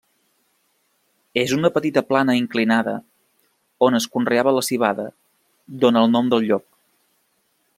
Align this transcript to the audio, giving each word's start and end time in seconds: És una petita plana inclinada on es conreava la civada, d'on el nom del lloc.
És 1.41 1.51
una 1.57 1.69
petita 1.75 2.03
plana 2.13 2.35
inclinada 2.39 2.95
on 3.89 3.99
es 3.99 4.09
conreava 4.15 4.55
la 4.59 4.65
civada, 4.69 5.07
d'on 5.83 6.01
el 6.03 6.11
nom 6.17 6.33
del 6.33 6.49
lloc. 6.49 6.67